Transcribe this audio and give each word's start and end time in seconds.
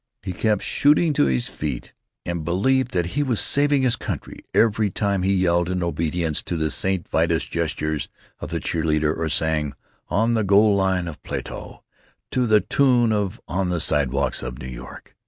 He 0.23 0.33
kept 0.33 0.63
shooting 0.63 1.13
to 1.13 1.27
his 1.27 1.47
feet, 1.47 1.93
and 2.25 2.43
believed 2.43 2.89
that 2.93 3.05
he 3.13 3.21
was 3.21 3.39
saving 3.39 3.83
his 3.83 3.95
country 3.95 4.39
every 4.51 4.89
time 4.89 5.21
he 5.21 5.29
yelled 5.31 5.69
in 5.69 5.83
obedience 5.83 6.41
to 6.41 6.57
the 6.57 6.71
St. 6.71 7.07
Vitus 7.07 7.45
gestures 7.45 8.09
of 8.39 8.49
the 8.49 8.59
cheer 8.59 8.83
leader, 8.83 9.13
or 9.13 9.29
sang 9.29 9.73
"On 10.09 10.33
the 10.33 10.43
Goal 10.43 10.75
line 10.75 11.07
of 11.07 11.21
Plato" 11.21 11.83
to 12.31 12.47
the 12.47 12.61
tune 12.61 13.13
of 13.13 13.39
"On 13.47 13.69
the 13.69 13.79
Sidewalks 13.79 14.41
of 14.41 14.57
New 14.57 14.65
York." 14.69 15.15